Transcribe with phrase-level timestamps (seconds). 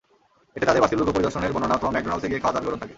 [0.55, 2.89] এতে তাঁদের বাস্তিল দুর্গ পরিদর্শনের বর্ণনা অথবা ম্যাকডোনাল্ডসে গিয়ে খাওয়াদাওয়ার বিবরণ থাকে।